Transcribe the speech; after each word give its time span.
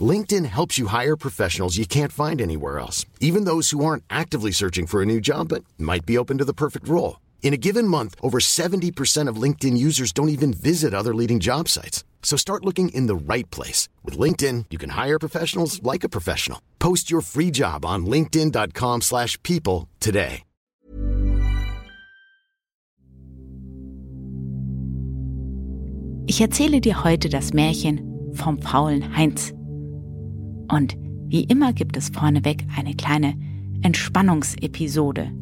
LinkedIn 0.00 0.46
helps 0.46 0.78
you 0.78 0.88
hire 0.88 1.16
professionals 1.16 1.78
you 1.78 1.86
can't 1.86 2.12
find 2.12 2.40
anywhere 2.40 2.78
else, 2.78 3.06
even 3.20 3.44
those 3.44 3.70
who 3.70 3.84
aren't 3.84 4.04
actively 4.10 4.50
searching 4.50 4.86
for 4.86 5.00
a 5.00 5.06
new 5.06 5.20
job 5.20 5.48
but 5.48 5.64
might 5.78 6.04
be 6.04 6.18
open 6.18 6.38
to 6.38 6.44
the 6.44 6.52
perfect 6.52 6.88
role. 6.88 7.20
In 7.42 7.54
a 7.54 7.56
given 7.56 7.86
month, 7.86 8.16
over 8.20 8.38
70% 8.38 9.28
of 9.28 9.40
LinkedIn 9.40 9.78
users 9.78 10.12
don't 10.12 10.28
even 10.28 10.52
visit 10.52 10.92
other 10.92 11.14
leading 11.14 11.38
job 11.40 11.68
sites. 11.68 12.04
So 12.22 12.36
start 12.36 12.64
looking 12.64 12.88
in 12.88 13.06
the 13.06 13.14
right 13.14 13.48
place. 13.50 13.88
With 14.04 14.18
LinkedIn, 14.18 14.66
you 14.70 14.78
can 14.78 14.90
hire 14.90 15.18
professionals 15.18 15.80
like 15.82 16.02
a 16.04 16.08
professional. 16.08 16.60
Post 16.80 17.08
your 17.08 17.22
free 17.22 17.52
job 17.52 17.84
on 17.84 18.04
linkedin.com 18.04 19.02
slash 19.02 19.40
people 19.44 19.88
today. 20.00 20.42
Ich 26.28 26.40
erzähle 26.40 26.80
dir 26.80 27.04
heute 27.04 27.28
das 27.28 27.52
Märchen 27.52 28.00
vom 28.34 28.60
faulen 28.60 29.16
Heinz. 29.16 29.55
Und 30.68 30.96
wie 31.28 31.44
immer 31.44 31.72
gibt 31.72 31.96
es 31.96 32.10
vorneweg 32.10 32.64
eine 32.76 32.94
kleine 32.94 33.38
Entspannungsepisode. 33.82 35.32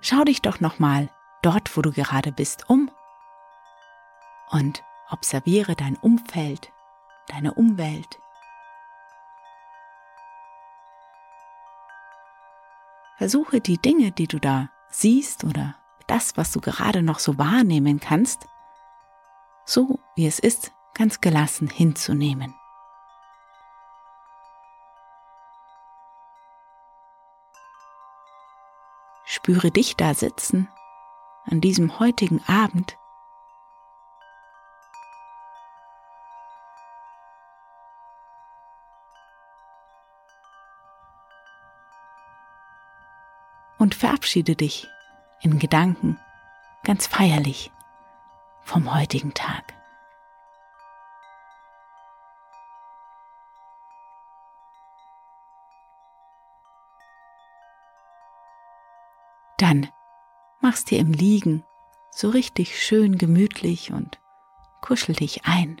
Schau 0.00 0.24
dich 0.24 0.40
doch 0.42 0.60
nochmal 0.60 1.10
dort, 1.42 1.76
wo 1.76 1.82
du 1.82 1.92
gerade 1.92 2.32
bist, 2.32 2.68
um 2.68 2.90
und 4.50 4.82
observiere 5.10 5.74
dein 5.74 5.96
Umfeld, 5.96 6.72
deine 7.28 7.54
Umwelt. 7.54 8.18
Versuche 13.16 13.60
die 13.60 13.78
Dinge, 13.78 14.12
die 14.12 14.28
du 14.28 14.38
da 14.38 14.70
siehst 14.90 15.44
oder 15.44 15.74
das, 16.06 16.36
was 16.36 16.52
du 16.52 16.60
gerade 16.60 17.02
noch 17.02 17.18
so 17.18 17.36
wahrnehmen 17.36 18.00
kannst, 18.00 18.46
so 19.68 20.00
wie 20.16 20.26
es 20.26 20.38
ist, 20.38 20.72
ganz 20.94 21.20
gelassen 21.20 21.68
hinzunehmen. 21.68 22.54
Spüre 29.26 29.70
dich 29.70 29.94
da 29.94 30.14
sitzen 30.14 30.68
an 31.44 31.60
diesem 31.60 31.98
heutigen 31.98 32.42
Abend. 32.48 32.96
Und 43.76 43.94
verabschiede 43.94 44.56
dich 44.56 44.88
in 45.42 45.58
Gedanken 45.58 46.18
ganz 46.84 47.06
feierlich 47.06 47.70
vom 48.68 48.94
heutigen 48.94 49.32
Tag. 49.32 49.74
Dann 59.56 59.90
mach's 60.60 60.84
dir 60.84 60.98
im 60.98 61.12
Liegen 61.12 61.64
so 62.10 62.28
richtig 62.28 62.80
schön 62.80 63.16
gemütlich 63.16 63.90
und 63.90 64.20
kuschel 64.82 65.14
dich 65.14 65.46
ein. 65.46 65.80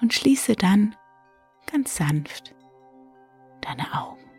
Und 0.00 0.14
schließe 0.14 0.56
dann 0.56 0.96
ganz 1.70 1.96
sanft 1.96 2.54
deine 3.60 3.92
Augen. 3.92 4.31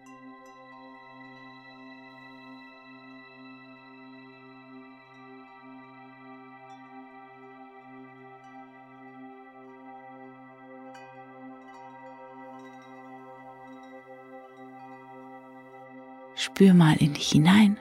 Spür 16.43 16.73
mal 16.73 16.97
in 16.97 17.13
dich 17.13 17.29
hinein, 17.29 17.79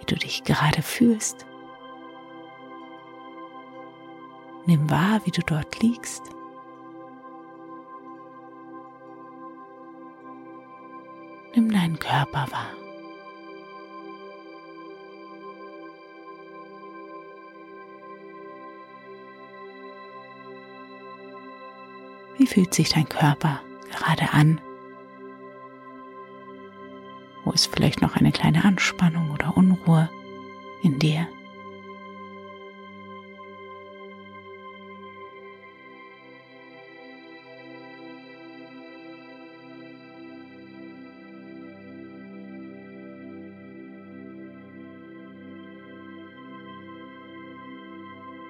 wie 0.00 0.04
du 0.06 0.16
dich 0.16 0.42
gerade 0.42 0.82
fühlst. 0.82 1.46
Nimm 4.66 4.90
wahr, 4.90 5.20
wie 5.24 5.30
du 5.30 5.40
dort 5.42 5.80
liegst. 5.80 6.24
Nimm 11.54 11.70
deinen 11.70 12.00
Körper 12.00 12.48
wahr. 12.50 12.72
Wie 22.36 22.48
fühlt 22.48 22.74
sich 22.74 22.88
dein 22.88 23.08
Körper 23.08 23.60
gerade 23.92 24.32
an? 24.32 24.60
Ist 27.54 27.66
vielleicht 27.66 28.00
noch 28.00 28.16
eine 28.16 28.32
kleine 28.32 28.64
Anspannung 28.64 29.30
oder 29.30 29.56
Unruhe 29.56 30.08
in 30.82 30.98
dir? 30.98 31.28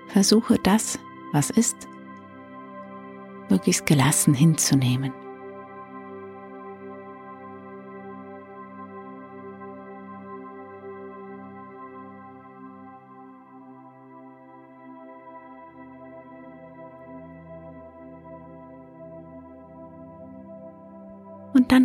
Versuche 0.08 0.58
das, 0.62 0.98
was 1.32 1.50
ist, 1.50 1.74
möglichst 3.48 3.86
gelassen 3.86 4.34
hinzunehmen. 4.34 5.12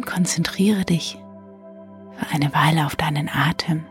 Konzentriere 0.08 0.86
dich 0.86 1.22
für 2.14 2.34
eine 2.34 2.52
Weile 2.54 2.86
auf 2.86 2.96
deinen 2.96 3.30
Atem. 3.30 3.86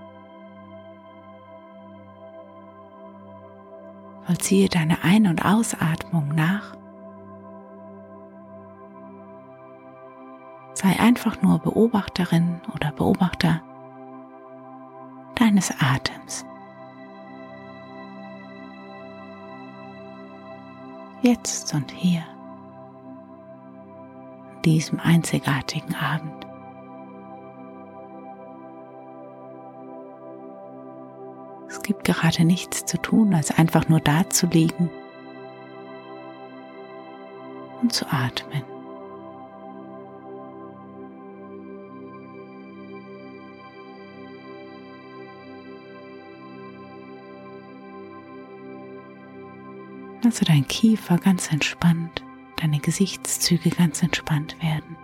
Vollziehe 4.25 4.69
deine 4.69 5.05
Ein- 5.05 5.29
und 5.29 5.45
Ausatmung 5.45 6.35
nach. 6.35 6.75
Sei 10.75 10.99
einfach 10.99 11.41
nur 11.43 11.61
Beobachterin 11.61 12.61
oder 12.75 12.91
Beobachter 12.91 13.63
deines 15.37 15.73
Atems. 15.81 16.45
Jetzt 21.23 21.73
und 21.75 21.91
hier 21.93 22.25
diesem 24.67 24.99
einzigartigen 24.99 25.95
Abend. 25.95 26.45
Es 31.69 31.81
gibt 31.83 32.03
gerade 32.03 32.45
nichts 32.45 32.85
zu 32.85 33.01
tun, 33.01 33.33
als 33.33 33.57
einfach 33.57 33.89
nur 33.89 34.01
da 34.01 34.29
zu 34.29 34.49
liegen 34.49 34.91
und 37.81 37.93
zu 37.93 38.07
atmen. 38.11 38.65
Also 50.25 50.45
dein 50.45 50.67
Kiefer 50.67 51.19
ganz 51.19 51.53
entspannt 51.53 52.26
deine 52.67 52.81
Gesichtszüge 52.81 53.71
ganz 53.71 54.03
entspannt 54.03 54.61
werden. 54.61 54.97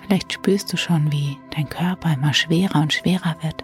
Vielleicht 0.00 0.32
spürst 0.32 0.72
du 0.72 0.78
schon, 0.78 1.12
wie 1.12 1.36
dein 1.54 1.68
Körper 1.68 2.14
immer 2.14 2.32
schwerer 2.32 2.80
und 2.80 2.94
schwerer 2.94 3.36
wird. 3.42 3.62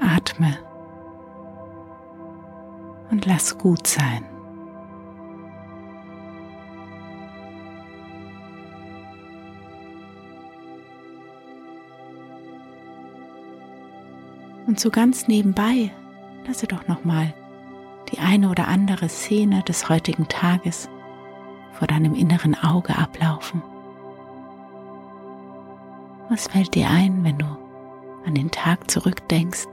Atme 0.00 0.58
und 3.12 3.24
lass 3.24 3.56
gut 3.56 3.86
sein. 3.86 4.35
Und 14.76 14.80
so 14.80 14.90
ganz 14.90 15.26
nebenbei 15.26 15.90
lasse 16.46 16.66
doch 16.66 16.86
noch 16.86 17.02
mal 17.02 17.32
die 18.12 18.18
eine 18.18 18.50
oder 18.50 18.68
andere 18.68 19.08
Szene 19.08 19.62
des 19.62 19.88
heutigen 19.88 20.28
Tages 20.28 20.90
vor 21.72 21.88
deinem 21.88 22.14
inneren 22.14 22.54
Auge 22.54 22.94
ablaufen. 22.94 23.62
Was 26.28 26.48
fällt 26.48 26.74
dir 26.74 26.90
ein, 26.90 27.24
wenn 27.24 27.38
du 27.38 27.46
an 28.26 28.34
den 28.34 28.50
Tag 28.50 28.90
zurückdenkst? 28.90 29.66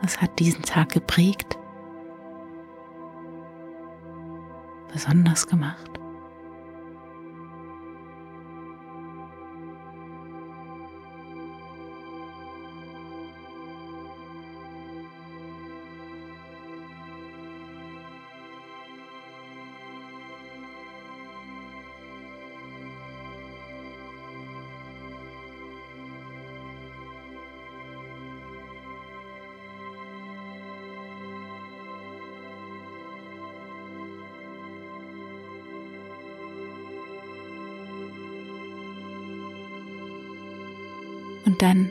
Was 0.00 0.20
hat 0.20 0.40
diesen 0.40 0.62
Tag 0.64 0.88
geprägt? 0.88 1.56
Besonders 4.92 5.46
gemacht? 5.46 5.91
Dann 41.62 41.88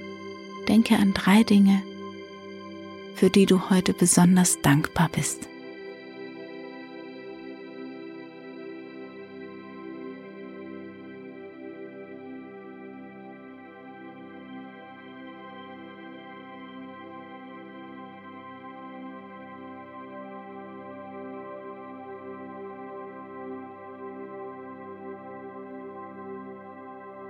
denke 0.67 0.97
an 0.97 1.13
drei 1.13 1.43
Dinge, 1.43 1.81
für 3.15 3.29
die 3.29 3.45
du 3.45 3.69
heute 3.69 3.93
besonders 3.93 4.61
dankbar 4.61 5.09
bist. 5.11 5.47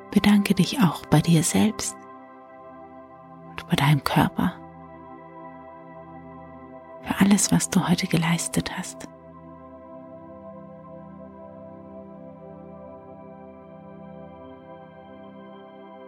Bedanke 0.10 0.56
dich 0.56 0.80
auch 0.82 1.06
bei 1.06 1.22
dir 1.22 1.44
selbst 1.44 2.01
über 3.72 3.78
deinem 3.78 4.04
Körper, 4.04 4.54
für 7.04 7.22
alles, 7.22 7.54
was 7.54 7.70
du 7.70 7.88
heute 7.88 8.06
geleistet 8.06 8.70
hast. 8.78 9.08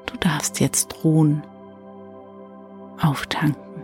Du 0.06 0.18
darfst 0.18 0.60
jetzt 0.60 1.06
ruhen, 1.06 1.48
auftanken, 3.02 3.84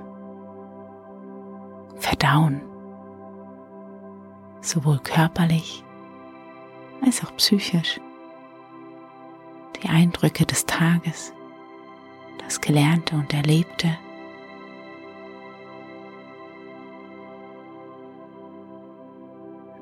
verdauen, 1.95 2.61
sowohl 4.59 4.99
körperlich 4.99 5.85
als 7.01 7.23
auch 7.23 7.33
psychisch, 7.37 8.01
die 9.81 9.87
Eindrücke 9.87 10.45
des 10.45 10.65
Tages 10.65 11.33
das 12.49 12.61
Gelernte 12.61 13.15
und 13.15 13.31
Erlebte. 13.31 13.95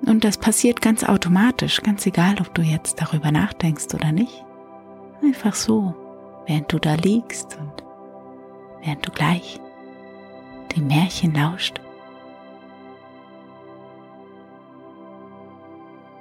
Und 0.06 0.26
das 0.26 0.38
passiert 0.38 0.82
ganz 0.82 1.06
automatisch, 1.06 1.82
ganz 1.82 2.06
egal, 2.06 2.36
ob 2.42 2.54
du 2.54 2.62
jetzt 2.62 3.02
darüber 3.02 3.32
nachdenkst 3.32 3.94
oder 3.94 4.12
nicht. 4.12 4.44
Einfach 5.24 5.56
so, 5.56 5.96
während 6.46 6.72
du 6.74 6.78
da 6.78 6.96
liegst 6.96 7.58
und 7.58 7.84
während 8.84 9.08
du 9.08 9.12
gleich 9.12 9.62
dem 10.76 10.88
Märchen 10.88 11.34
lauscht. 11.34 11.80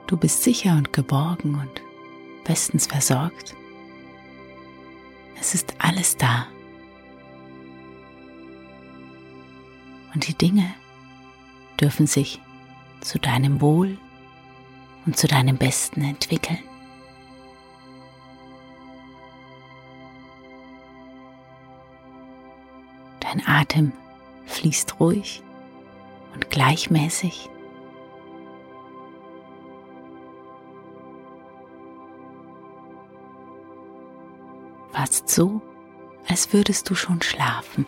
Du 0.06 0.16
bist 0.16 0.44
sicher 0.44 0.76
und 0.76 0.92
geborgen 0.92 1.56
und 1.56 1.82
bestens 2.44 2.86
versorgt. 2.86 3.56
Es 5.40 5.54
ist 5.54 5.74
alles 5.78 6.16
da. 6.16 6.46
Und 10.14 10.26
die 10.28 10.34
Dinge 10.34 10.74
dürfen 11.80 12.06
sich 12.06 12.40
zu 13.00 13.18
deinem 13.18 13.60
Wohl 13.60 13.98
und 15.04 15.16
zu 15.16 15.26
deinem 15.26 15.56
Besten 15.56 16.02
entwickeln. 16.02 16.58
Dein 23.20 23.46
Atem 23.46 23.92
fließt 24.46 24.98
ruhig 25.00 25.42
und 26.34 26.50
gleichmäßig. 26.50 27.50
Fast 35.06 35.28
so, 35.28 35.60
als 36.26 36.52
würdest 36.52 36.90
du 36.90 36.96
schon 36.96 37.22
schlafen. 37.22 37.86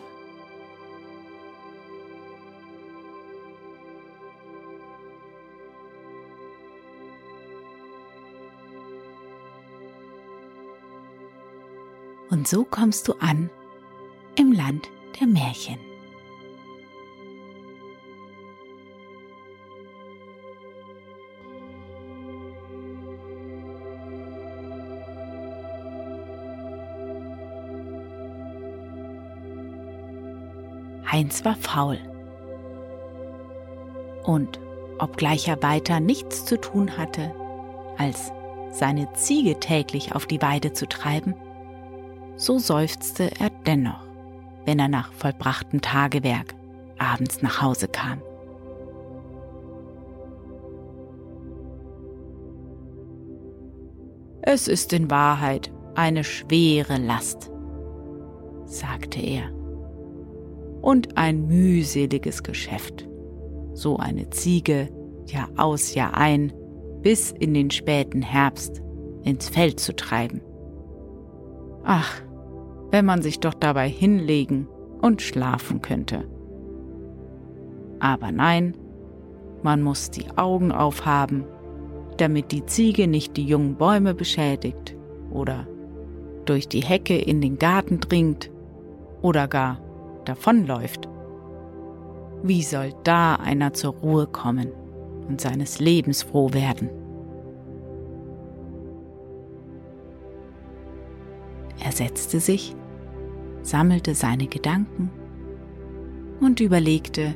Und 12.30 12.46
so 12.46 12.62
kommst 12.62 13.08
du 13.08 13.14
an 13.14 13.50
im 14.36 14.52
Land 14.52 14.88
der 15.18 15.26
Märchen. 15.26 15.87
Heinz 31.18 31.44
war 31.44 31.56
faul. 31.56 31.98
Und 34.22 34.60
obgleich 35.00 35.48
er 35.48 35.60
weiter 35.64 35.98
nichts 35.98 36.44
zu 36.44 36.60
tun 36.60 36.96
hatte, 36.96 37.34
als 37.96 38.30
seine 38.70 39.12
Ziege 39.14 39.58
täglich 39.58 40.14
auf 40.14 40.26
die 40.26 40.40
Weide 40.40 40.74
zu 40.74 40.86
treiben, 40.86 41.34
so 42.36 42.60
seufzte 42.60 43.32
er 43.40 43.50
dennoch, 43.66 44.06
wenn 44.64 44.78
er 44.78 44.86
nach 44.86 45.12
vollbrachtem 45.12 45.80
Tagewerk 45.80 46.54
abends 46.98 47.42
nach 47.42 47.62
Hause 47.62 47.88
kam. 47.88 48.22
Es 54.42 54.68
ist 54.68 54.92
in 54.92 55.10
Wahrheit 55.10 55.72
eine 55.96 56.22
schwere 56.22 56.96
Last, 56.96 57.50
sagte 58.66 59.20
er 59.20 59.57
und 60.88 61.18
ein 61.18 61.46
mühseliges 61.46 62.42
Geschäft. 62.42 63.06
So 63.74 63.98
eine 63.98 64.30
Ziege 64.30 64.88
Jahr 65.26 65.50
aus, 65.58 65.94
Jahr 65.94 66.16
ein, 66.16 66.50
bis 67.02 67.30
in 67.30 67.52
den 67.52 67.70
späten 67.70 68.22
Herbst 68.22 68.82
ins 69.22 69.50
Feld 69.50 69.80
zu 69.80 69.94
treiben. 69.94 70.40
Ach, 71.84 72.22
wenn 72.90 73.04
man 73.04 73.20
sich 73.20 73.38
doch 73.38 73.52
dabei 73.52 73.86
hinlegen 73.86 74.66
und 75.02 75.20
schlafen 75.20 75.82
könnte. 75.82 76.26
Aber 78.00 78.32
nein, 78.32 78.74
man 79.62 79.82
muss 79.82 80.10
die 80.10 80.24
Augen 80.36 80.72
aufhaben, 80.72 81.44
damit 82.16 82.50
die 82.50 82.64
Ziege 82.64 83.08
nicht 83.08 83.36
die 83.36 83.44
jungen 83.44 83.76
Bäume 83.76 84.14
beschädigt 84.14 84.96
oder 85.30 85.66
durch 86.46 86.66
die 86.66 86.82
Hecke 86.82 87.18
in 87.18 87.42
den 87.42 87.58
Garten 87.58 88.00
dringt 88.00 88.50
oder 89.20 89.48
gar 89.48 89.82
davonläuft. 90.28 91.08
Wie 92.42 92.62
soll 92.62 92.92
da 93.04 93.36
einer 93.36 93.72
zur 93.72 93.94
Ruhe 93.94 94.26
kommen 94.26 94.68
und 95.28 95.40
seines 95.40 95.80
Lebens 95.80 96.22
froh 96.22 96.52
werden? 96.52 96.90
Er 101.84 101.92
setzte 101.92 102.40
sich, 102.40 102.74
sammelte 103.62 104.14
seine 104.14 104.46
Gedanken 104.46 105.10
und 106.40 106.60
überlegte, 106.60 107.34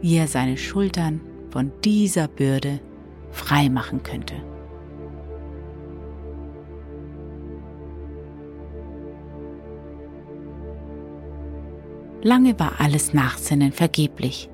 wie 0.00 0.16
er 0.16 0.28
seine 0.28 0.56
Schultern 0.56 1.20
von 1.50 1.72
dieser 1.84 2.28
Bürde 2.28 2.80
frei 3.30 3.68
machen 3.68 4.02
könnte. 4.02 4.34
Lange 12.22 12.58
war 12.58 12.80
alles 12.80 13.14
Nachsinnen 13.14 13.72
vergeblich. 13.72 14.50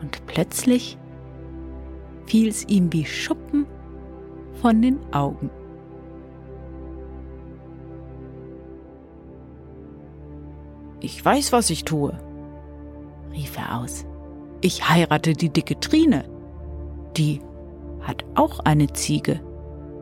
Und 0.00 0.26
plötzlich 0.26 0.98
fiel 2.26 2.48
es 2.48 2.64
ihm 2.68 2.92
wie 2.92 3.04
Schuppen 3.04 3.66
von 4.60 4.82
den 4.82 4.98
Augen. 5.12 5.50
Ich 11.00 11.24
weiß, 11.24 11.52
was 11.52 11.70
ich 11.70 11.84
tue, 11.84 12.16
rief 13.32 13.56
er 13.56 13.80
aus. 13.80 14.04
Ich 14.60 14.88
heirate 14.88 15.32
die 15.32 15.50
dicke 15.50 15.78
Trine. 15.78 16.24
Die 17.16 17.40
hat 18.00 18.24
auch 18.34 18.60
eine 18.60 18.92
Ziege 18.92 19.40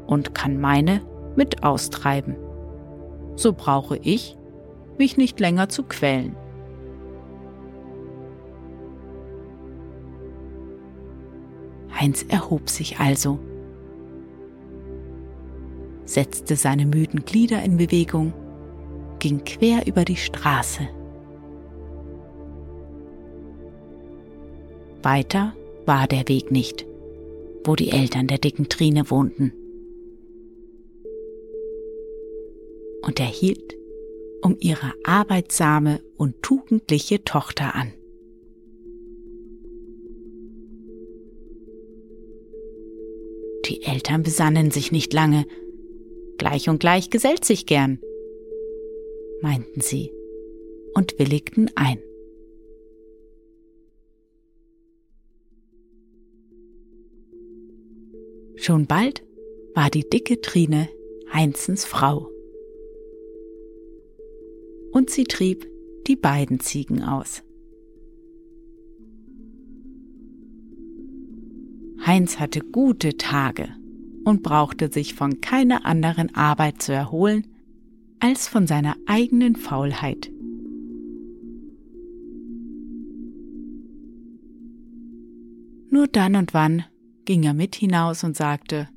und 0.06 0.34
kann 0.34 0.60
meine 0.60 1.02
mit 1.36 1.62
austreiben. 1.62 2.36
So 3.36 3.52
brauche 3.52 3.96
ich 3.98 4.36
mich 5.00 5.16
nicht 5.16 5.40
länger 5.40 5.70
zu 5.70 5.82
quälen. 5.82 6.36
Heinz 11.98 12.22
erhob 12.28 12.68
sich 12.68 13.00
also, 13.00 13.38
setzte 16.04 16.54
seine 16.54 16.86
müden 16.86 17.24
Glieder 17.24 17.62
in 17.62 17.78
Bewegung, 17.78 18.32
ging 19.18 19.42
quer 19.44 19.86
über 19.86 20.04
die 20.04 20.16
Straße. 20.16 20.88
Weiter 25.02 25.54
war 25.86 26.06
der 26.06 26.28
Weg 26.28 26.50
nicht, 26.50 26.86
wo 27.64 27.74
die 27.74 27.90
Eltern 27.90 28.26
der 28.26 28.38
dicken 28.38 28.68
Trine 28.68 29.10
wohnten. 29.10 29.52
Und 33.02 33.18
er 33.18 33.26
hielt 33.26 33.79
um 34.42 34.56
ihre 34.58 34.92
arbeitsame 35.04 36.00
und 36.16 36.42
tugendliche 36.42 37.24
Tochter 37.24 37.74
an. 37.74 37.92
Die 43.66 43.82
Eltern 43.82 44.22
besannen 44.22 44.70
sich 44.70 44.90
nicht 44.90 45.12
lange. 45.12 45.46
Gleich 46.38 46.68
und 46.68 46.80
gleich 46.80 47.10
gesellt 47.10 47.44
sich 47.44 47.66
gern, 47.66 48.00
meinten 49.42 49.80
sie 49.80 50.10
und 50.94 51.18
willigten 51.18 51.70
ein. 51.74 51.98
Schon 58.56 58.86
bald 58.86 59.22
war 59.74 59.90
die 59.90 60.08
dicke 60.08 60.40
Trine 60.40 60.88
Heinzens 61.32 61.84
Frau 61.84 62.30
und 64.92 65.10
sie 65.10 65.24
trieb 65.24 65.66
die 66.06 66.16
beiden 66.16 66.60
Ziegen 66.60 67.02
aus. 67.02 67.42
Heinz 72.04 72.40
hatte 72.40 72.60
gute 72.60 73.16
Tage 73.16 73.68
und 74.24 74.42
brauchte 74.42 74.90
sich 74.90 75.14
von 75.14 75.40
keiner 75.40 75.84
anderen 75.84 76.34
Arbeit 76.34 76.82
zu 76.82 76.92
erholen 76.92 77.46
als 78.20 78.48
von 78.48 78.66
seiner 78.66 78.96
eigenen 79.06 79.56
Faulheit. 79.56 80.30
Nur 85.90 86.06
dann 86.06 86.36
und 86.36 86.54
wann 86.54 86.84
ging 87.24 87.42
er 87.42 87.54
mit 87.54 87.74
hinaus 87.74 88.24
und 88.24 88.36
sagte, 88.36 88.88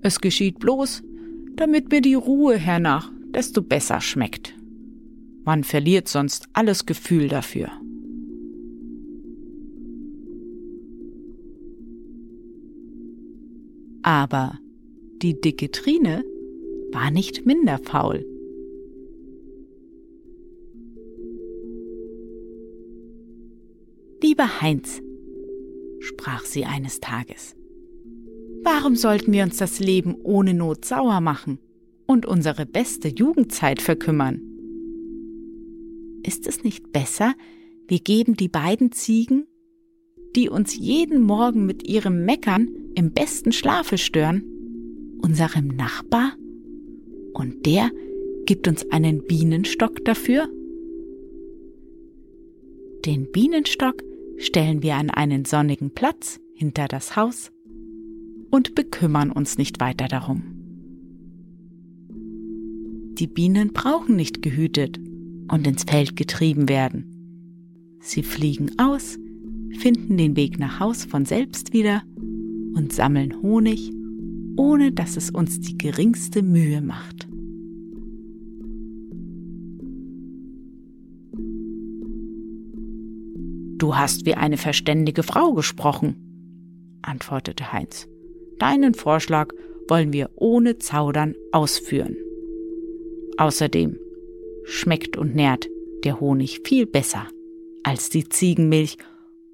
es 0.00 0.20
geschieht 0.20 0.58
bloß, 0.58 1.02
damit 1.56 1.90
mir 1.90 2.00
die 2.00 2.14
Ruhe 2.14 2.56
hernach 2.56 3.10
desto 3.34 3.62
besser 3.62 4.00
schmeckt. 4.00 4.54
Man 5.44 5.62
verliert 5.62 6.08
sonst 6.08 6.48
alles 6.54 6.86
Gefühl 6.86 7.28
dafür. 7.28 7.70
Aber 14.02 14.58
die 15.22 15.40
dicke 15.40 15.70
Trine 15.70 16.24
war 16.92 17.10
nicht 17.10 17.46
minder 17.46 17.78
faul. 17.78 18.24
Lieber 24.22 24.60
Heinz, 24.62 25.02
sprach 26.00 26.44
sie 26.44 26.64
eines 26.64 27.00
Tages, 27.00 27.54
warum 28.62 28.96
sollten 28.96 29.32
wir 29.32 29.42
uns 29.42 29.58
das 29.58 29.80
Leben 29.80 30.16
ohne 30.22 30.54
Not 30.54 30.84
sauer 30.84 31.20
machen 31.20 31.58
und 32.06 32.24
unsere 32.24 32.64
beste 32.64 33.08
Jugendzeit 33.08 33.82
verkümmern? 33.82 34.53
Ist 36.24 36.46
es 36.46 36.64
nicht 36.64 36.90
besser, 36.90 37.34
wir 37.86 38.00
geben 38.00 38.34
die 38.34 38.48
beiden 38.48 38.92
Ziegen, 38.92 39.46
die 40.34 40.48
uns 40.48 40.76
jeden 40.76 41.20
Morgen 41.20 41.66
mit 41.66 41.86
ihrem 41.86 42.24
Meckern 42.24 42.68
im 42.94 43.12
besten 43.12 43.52
Schlafe 43.52 43.98
stören, 43.98 44.42
unserem 45.20 45.68
Nachbar? 45.68 46.32
Und 47.34 47.66
der 47.66 47.90
gibt 48.46 48.66
uns 48.66 48.90
einen 48.90 49.26
Bienenstock 49.26 50.02
dafür? 50.06 50.48
Den 53.04 53.30
Bienenstock 53.30 54.02
stellen 54.38 54.82
wir 54.82 54.94
an 54.94 55.10
einen 55.10 55.44
sonnigen 55.44 55.90
Platz 55.90 56.40
hinter 56.54 56.88
das 56.88 57.16
Haus 57.16 57.52
und 58.50 58.74
bekümmern 58.74 59.30
uns 59.30 59.58
nicht 59.58 59.78
weiter 59.78 60.08
darum. 60.08 60.42
Die 63.18 63.26
Bienen 63.26 63.74
brauchen 63.74 64.16
nicht 64.16 64.40
gehütet 64.40 64.98
und 65.48 65.66
ins 65.66 65.84
Feld 65.84 66.16
getrieben 66.16 66.68
werden. 66.68 67.98
Sie 68.00 68.22
fliegen 68.22 68.70
aus, 68.78 69.18
finden 69.78 70.16
den 70.16 70.36
Weg 70.36 70.58
nach 70.58 70.80
Haus 70.80 71.04
von 71.04 71.24
selbst 71.24 71.72
wieder 71.72 72.02
und 72.74 72.92
sammeln 72.92 73.40
Honig, 73.42 73.92
ohne 74.56 74.92
dass 74.92 75.16
es 75.16 75.30
uns 75.30 75.60
die 75.60 75.78
geringste 75.78 76.42
Mühe 76.42 76.80
macht. 76.80 77.28
Du 83.78 83.96
hast 83.96 84.24
wie 84.24 84.34
eine 84.34 84.56
verständige 84.56 85.22
Frau 85.22 85.52
gesprochen, 85.52 86.16
antwortete 87.02 87.72
Heinz. 87.72 88.08
Deinen 88.58 88.94
Vorschlag 88.94 89.52
wollen 89.88 90.12
wir 90.12 90.30
ohne 90.36 90.78
Zaudern 90.78 91.34
ausführen. 91.52 92.16
Außerdem 93.36 93.98
schmeckt 94.64 95.16
und 95.16 95.34
nährt 95.34 95.68
der 96.04 96.20
Honig 96.20 96.60
viel 96.64 96.86
besser 96.86 97.26
als 97.82 98.08
die 98.08 98.28
Ziegenmilch 98.28 98.96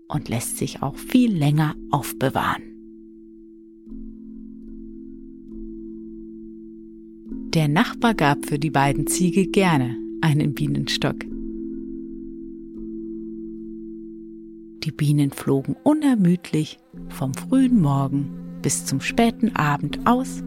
und 0.09 0.29
lässt 0.29 0.57
sich 0.57 0.83
auch 0.83 0.97
viel 0.97 1.37
länger 1.37 1.75
aufbewahren. 1.91 2.63
Der 7.55 7.67
Nachbar 7.67 8.15
gab 8.15 8.47
für 8.47 8.59
die 8.59 8.71
beiden 8.71 9.09
Ziege 9.09 9.47
gerne 9.47 9.97
einen 10.21 10.55
Bienenstock. 10.55 11.17
Die 14.85 14.93
Bienen 14.93 15.31
flogen 15.31 15.77
unermüdlich 15.83 16.79
vom 17.09 17.35
frühen 17.35 17.81
Morgen 17.81 18.61
bis 18.63 18.87
zum 18.87 19.01
späten 19.01 19.55
Abend 19.57 19.99
aus 20.07 20.43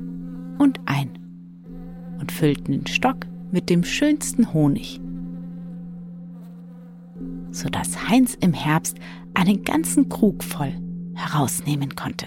und 0.60 0.80
ein 0.86 1.20
und 2.20 2.32
füllten 2.32 2.72
den 2.72 2.88
Stock 2.88 3.28
mit 3.54 3.70
dem 3.70 3.84
schönsten 3.84 4.52
Honig, 4.52 5.00
sodass 7.52 8.10
Heinz 8.10 8.36
im 8.42 8.52
Herbst 8.52 8.98
einen 9.36 9.64
ganzen 9.64 10.10
Krug 10.10 10.44
voll 10.44 10.74
herausnehmen 11.14 11.96
konnte. 11.96 12.26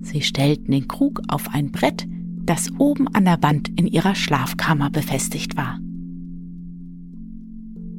Sie 0.00 0.22
stellten 0.22 0.72
den 0.72 0.88
Krug 0.88 1.22
auf 1.28 1.48
ein 1.54 1.70
Brett, 1.70 2.06
das 2.44 2.68
oben 2.78 3.06
an 3.14 3.24
der 3.24 3.40
Wand 3.44 3.68
in 3.80 3.86
ihrer 3.86 4.16
Schlafkammer 4.16 4.90
befestigt 4.90 5.56
war. 5.56 5.78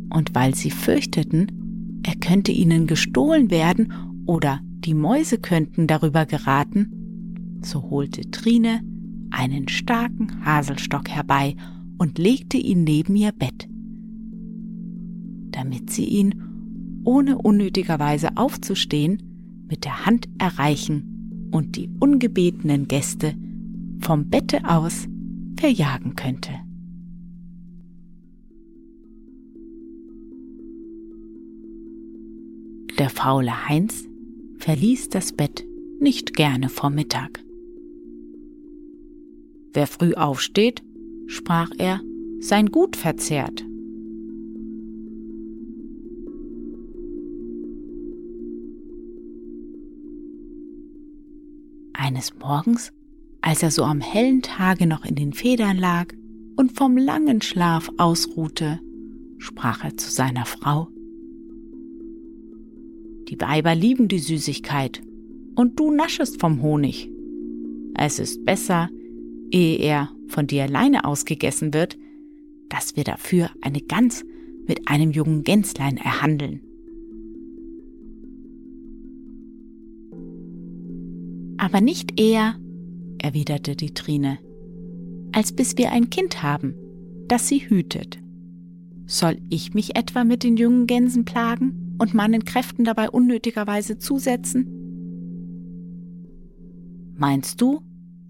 Und 0.10 0.36
weil 0.36 0.54
sie 0.54 0.70
fürchteten, 0.70 2.02
er 2.04 2.16
könnte 2.16 2.52
ihnen 2.52 2.86
gestohlen 2.86 3.50
werden 3.50 3.94
oder 4.26 4.60
die 4.86 4.94
Mäuse 4.94 5.38
könnten 5.38 5.88
darüber 5.88 6.26
geraten, 6.26 7.60
so 7.62 7.90
holte 7.90 8.30
Trine 8.32 8.82
einen 9.32 9.68
starken 9.68 10.46
Haselstock 10.46 11.10
herbei 11.10 11.56
und 11.98 12.18
legte 12.18 12.58
ihn 12.58 12.84
neben 12.84 13.16
ihr 13.16 13.32
Bett, 13.32 13.68
damit 15.52 15.90
sie 15.90 16.06
ihn, 16.06 16.42
ohne 17.04 17.38
unnötigerweise 17.38 18.38
aufzustehen, 18.38 19.66
mit 19.68 19.86
der 19.86 20.06
Hand 20.06 20.28
erreichen 20.38 21.50
und 21.52 21.76
die 21.76 21.90
ungebetenen 22.00 22.88
Gäste 22.88 23.36
vom 24.00 24.30
Bette 24.30 24.68
aus 24.70 25.08
verjagen 25.58 26.16
könnte. 26.16 26.52
Der 33.00 33.10
faule 33.10 33.68
Heinz 33.68 34.08
verließ 34.64 35.10
das 35.10 35.34
Bett 35.34 35.66
nicht 36.00 36.36
gerne 36.36 36.70
vor 36.70 36.90
Mittag. 36.90 37.44
Wer 39.74 39.88
früh 39.88 40.14
aufsteht, 40.14 40.82
sprach 41.28 41.72
er, 41.78 42.00
sein 42.40 42.68
Gut 42.68 42.96
verzehrt. 42.96 43.66
Eines 51.92 52.34
Morgens, 52.40 52.94
als 53.42 53.64
er 53.64 53.72
so 53.72 53.84
am 53.84 54.00
hellen 54.00 54.44
Tage 54.44 54.88
noch 54.88 55.04
in 55.04 55.16
den 55.16 55.34
Federn 55.34 55.78
lag 55.78 56.14
und 56.56 56.72
vom 56.72 56.96
langen 56.96 57.42
Schlaf 57.42 57.90
ausruhte, 57.98 58.80
sprach 59.40 59.84
er 59.84 59.98
zu 59.98 60.10
seiner 60.10 60.46
Frau. 60.46 60.88
Die 63.34 63.42
Weiber 63.42 63.74
lieben 63.74 64.10
die 64.10 64.20
Süßigkeit, 64.20 65.02
und 65.56 65.80
du 65.80 65.90
naschest 65.90 66.40
vom 66.40 66.62
Honig. 66.62 67.10
Es 67.96 68.20
ist 68.20 68.46
besser, 68.46 68.90
ehe 69.50 69.80
er 69.80 70.12
von 70.28 70.46
dir 70.46 70.66
alleine 70.66 71.04
ausgegessen 71.04 71.74
wird, 71.74 71.98
dass 72.70 72.96
wir 72.96 73.04
dafür 73.04 73.50
eine 73.62 73.82
Gans 73.82 74.24
mit 74.68 74.88
einem 74.88 75.10
jungen 75.10 75.44
Gänslein 75.44 75.98
erhandeln. 75.98 76.62
Aber 81.58 81.82
nicht 81.82 82.22
eher, 82.22 82.60
erwiderte 83.18 83.76
die 83.76 83.96
Trine, 83.96 84.38
als 85.32 85.54
bis 85.54 85.76
wir 85.80 85.92
ein 85.92 86.12
Kind 86.12 86.44
haben, 86.44 86.76
das 87.28 87.48
sie 87.48 87.68
hütet. 87.68 88.20
Soll 89.08 89.38
ich 89.50 89.74
mich 89.74 89.96
etwa 89.96 90.24
mit 90.24 90.44
den 90.44 90.56
jungen 90.56 90.86
Gänsen 90.86 91.26
plagen 91.26 91.83
und 91.98 92.14
meinen 92.14 92.46
Kräften 92.46 92.84
dabei 92.84 93.10
unnötigerweise 93.10 93.98
zusetzen? 93.98 94.68
Meinst 97.16 97.62
du, 97.62 97.82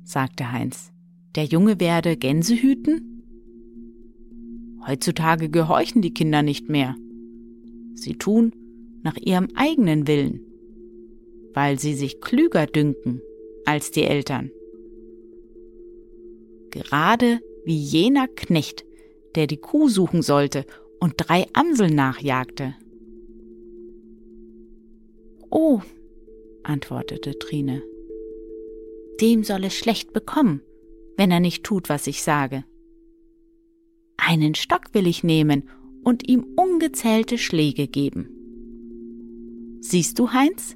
sagte 0.03 0.51
Heinz, 0.51 0.91
der 1.35 1.45
Junge 1.45 1.79
werde 1.79 2.17
Gänse 2.17 2.55
hüten? 2.55 3.23
Heutzutage 4.85 5.49
gehorchen 5.49 6.01
die 6.01 6.13
Kinder 6.13 6.43
nicht 6.43 6.69
mehr. 6.69 6.95
Sie 7.95 8.13
tun 8.13 8.51
nach 9.01 9.15
ihrem 9.17 9.47
eigenen 9.55 10.07
Willen 10.07 10.41
weil 11.53 11.79
sie 11.79 11.93
sich 11.93 12.19
klüger 12.19 12.65
dünken 12.65 13.21
als 13.65 13.91
die 13.91 14.03
Eltern. 14.03 14.51
Gerade 16.71 17.39
wie 17.65 17.77
jener 17.77 18.27
Knecht, 18.27 18.83
der 19.35 19.47
die 19.47 19.57
Kuh 19.57 19.87
suchen 19.87 20.21
sollte 20.21 20.65
und 20.99 21.13
drei 21.17 21.45
Amseln 21.53 21.95
nachjagte. 21.95 22.75
Oh, 25.55 25.81
antwortete 26.63 27.37
Trine, 27.37 27.83
dem 29.21 29.43
soll 29.43 29.65
es 29.65 29.75
schlecht 29.75 30.11
bekommen, 30.11 30.63
wenn 31.15 31.29
er 31.29 31.39
nicht 31.39 31.63
tut, 31.63 31.89
was 31.89 32.07
ich 32.07 32.23
sage. 32.23 32.63
Einen 34.17 34.55
Stock 34.55 34.95
will 34.95 35.05
ich 35.05 35.23
nehmen 35.23 35.69
und 36.03 36.27
ihm 36.27 36.43
ungezählte 36.55 37.37
Schläge 37.37 37.87
geben. 37.87 39.77
Siehst 39.79 40.17
du, 40.17 40.31
Heinz, 40.31 40.75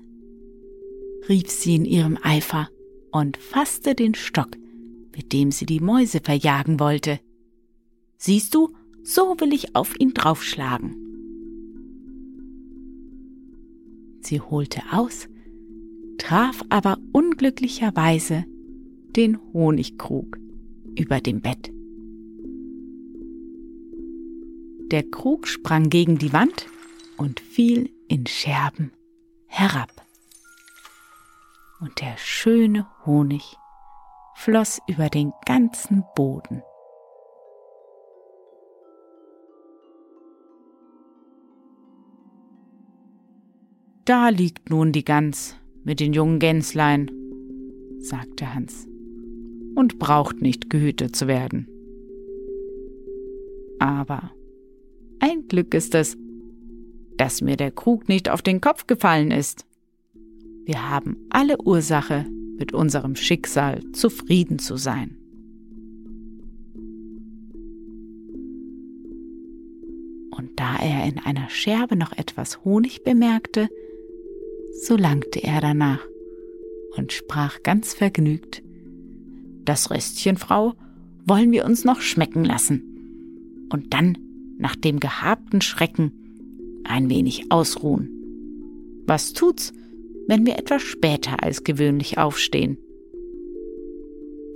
rief 1.27 1.50
sie 1.50 1.74
in 1.74 1.86
ihrem 1.86 2.19
Eifer 2.22 2.69
und 3.12 3.37
fasste 3.37 3.96
den 3.96 4.13
Stock, 4.13 4.51
mit 5.16 5.33
dem 5.33 5.50
sie 5.50 5.66
die 5.66 5.79
Mäuse 5.79 6.20
verjagen 6.20 6.79
wollte. 6.79 7.20
Siehst 8.20 8.53
du, 8.53 8.70
so 9.01 9.35
will 9.40 9.53
ich 9.53 9.75
auf 9.75 10.00
ihn 10.00 10.13
draufschlagen. 10.13 11.06
Sie 14.27 14.42
holte 14.42 14.81
aus, 14.92 15.29
traf 16.18 16.61
aber 16.68 16.98
unglücklicherweise 17.13 18.44
den 19.16 19.40
Honigkrug 19.53 20.37
über 20.98 21.22
dem 21.22 21.40
Bett. 21.40 21.72
Der 24.92 25.03
Krug 25.03 25.48
sprang 25.48 25.90
gegen 25.90 26.18
die 26.18 26.33
Wand 26.33 26.68
und 27.16 27.40
fiel 27.40 27.90
in 28.09 28.27
Scherben 28.27 28.92
herab 29.46 30.05
und 31.79 32.01
der 32.01 32.18
schöne 32.18 32.85
Honig 33.05 33.55
floss 34.35 34.81
über 34.90 35.07
den 35.07 35.31
ganzen 35.46 36.03
Boden. 36.18 36.63
Da 44.07 44.29
liegt 44.29 44.70
nun 44.70 44.93
die 44.93 45.03
Gans 45.03 45.57
mit 45.83 46.00
den 46.00 46.13
jungen 46.13 46.39
Gänslein, 46.39 47.11
sagte 48.00 48.55
Hans, 48.55 48.87
und 49.75 50.00
braucht 50.00 50.41
nicht 50.41 50.70
gehütet 50.70 51.13
zu 51.13 51.27
werden. 51.27 51.67
Aber 53.79 54.31
ein 55.20 55.50
Glück 55.50 55.74
ist 55.74 55.93
es, 55.93 56.15
dass 57.17 57.41
mir 57.41 57.57
der 57.57 57.72
Krug 57.72 58.07
nicht 58.07 58.29
auf 58.29 58.41
den 58.41 58.61
Kopf 58.61 58.87
gefallen 58.87 59.29
ist. 59.29 59.65
Wir 60.63 60.89
haben 60.89 61.17
alle 61.29 61.57
Ursache, 61.61 62.25
mit 62.57 62.74
unserem 62.74 63.17
Schicksal 63.17 63.81
zufrieden 63.91 64.57
zu 64.57 64.77
sein. 64.77 65.17
Und 70.31 70.51
da 70.55 70.77
er 70.77 71.05
in 71.05 71.20
einer 71.20 71.50
Scherbe 71.50 71.98
noch 71.98 72.13
etwas 72.13 72.63
Honig 72.63 73.03
bemerkte, 73.03 73.67
so 74.81 74.96
langte 74.96 75.44
er 75.44 75.61
danach 75.61 76.05
und 76.98 77.11
sprach 77.11 77.63
ganz 77.63 77.94
vergnügt, 77.94 78.63
Das 79.66 79.92
Restchen, 79.92 80.37
Frau, 80.37 80.74
wollen 81.25 81.51
wir 81.51 81.66
uns 81.66 81.83
noch 81.83 82.01
schmecken 82.01 82.46
lassen 82.46 83.68
und 83.70 83.94
dann 83.94 84.18
nach 84.57 84.75
dem 84.75 85.00
gehabten 85.00 85.61
Schrecken 85.61 86.11
ein 86.83 87.09
wenig 87.09 87.51
ausruhen. 87.51 88.09
Was 89.05 89.33
tut's, 89.33 89.74
wenn 90.27 90.46
wir 90.46 90.57
etwas 90.57 90.81
später 90.81 91.44
als 91.44 91.63
gewöhnlich 91.63 92.18
aufstehen. 92.18 92.77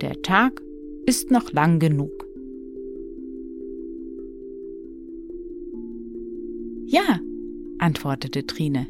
Der 0.00 0.20
Tag 0.22 0.62
ist 1.06 1.30
noch 1.30 1.52
lang 1.52 1.78
genug. 1.78 2.26
Ja, 6.86 7.20
antwortete 7.78 8.46
Trine, 8.46 8.86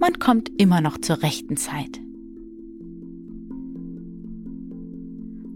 man 0.00 0.18
kommt 0.18 0.50
immer 0.60 0.80
noch 0.80 0.98
zur 0.98 1.22
rechten 1.22 1.56
Zeit. 1.56 2.00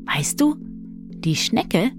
Weißt 0.05 0.41
du, 0.41 0.57
die 1.25 1.35
Schnecke 1.35 1.91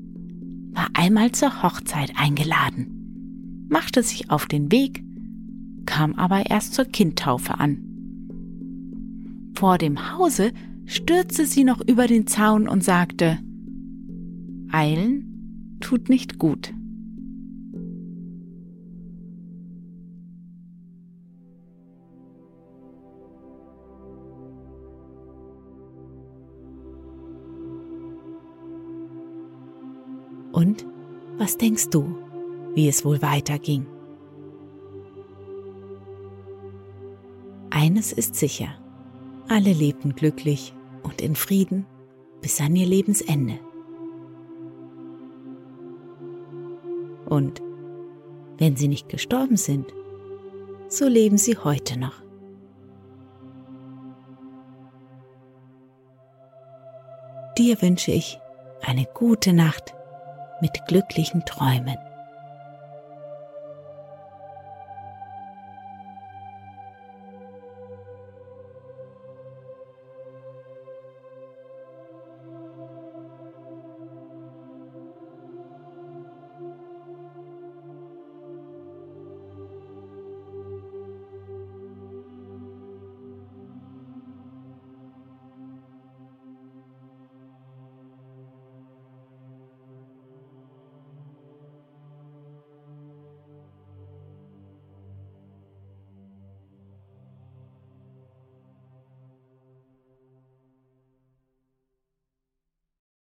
war 0.72 0.88
einmal 0.94 1.32
zur 1.32 1.64
Hochzeit 1.64 2.14
eingeladen, 2.16 3.68
machte 3.68 4.04
sich 4.04 4.30
auf 4.30 4.46
den 4.46 4.72
Weg, 4.72 5.04
kam 5.86 6.14
aber 6.14 6.50
erst 6.50 6.76
zur 6.76 6.86
Kindtaufe 6.86 7.60
an. 7.60 7.82
Vor 9.56 9.78
dem 9.78 10.12
Hause 10.14 10.54
stürzte 10.86 11.46
sie 11.46 11.64
noch 11.64 11.82
über 11.82 12.08
den 12.08 12.28
Zaun 12.28 12.68
und 12.68 12.84
sagte 12.84 13.40
Eilen 14.72 15.78
tut 15.80 16.10
nicht 16.10 16.38
gut. 16.38 16.74
Und 30.56 30.86
was 31.38 31.58
denkst 31.58 31.90
du, 31.90 32.16
wie 32.76 32.88
es 32.88 33.04
wohl 33.04 33.22
weiterging? 33.22 33.86
Eines 37.70 38.14
ist 38.14 38.36
sicher. 38.36 38.70
Alle 39.50 39.74
lebten 39.74 40.16
glücklich 40.16 40.74
und 41.04 41.22
in 41.22 41.36
Frieden 41.36 41.86
bis 42.42 42.62
an 42.62 42.74
ihr 42.74 42.88
Lebensende. 42.88 43.60
Und 47.26 47.62
wenn 48.58 48.78
sie 48.78 48.88
nicht 48.88 49.10
gestorben 49.10 49.58
sind, 49.58 49.94
so 50.88 51.06
leben 51.06 51.38
sie 51.38 51.58
heute 51.58 52.00
noch. 52.00 52.24
Dir 57.58 57.82
wünsche 57.82 58.12
ich 58.12 58.40
eine 58.82 59.06
gute 59.14 59.52
Nacht 59.52 59.95
mit 60.60 60.86
glücklichen 60.86 61.46
Träumen. 61.46 61.98